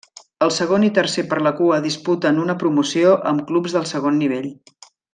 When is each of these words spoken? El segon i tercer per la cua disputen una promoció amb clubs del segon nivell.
El 0.45 0.51
segon 0.53 0.85
i 0.85 0.89
tercer 0.97 1.23
per 1.33 1.39
la 1.47 1.51
cua 1.59 1.77
disputen 1.85 2.41
una 2.47 2.57
promoció 2.65 3.15
amb 3.35 3.47
clubs 3.53 3.77
del 3.81 3.87
segon 3.95 4.23
nivell. 4.25 4.53